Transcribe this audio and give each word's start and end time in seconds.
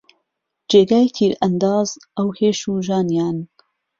جێگای 0.69 1.07
تیرئهنداز 1.15 1.89
ئهو 2.17 2.29
هێش 2.39 2.59
و 2.71 2.73
ژانیان 2.87 3.37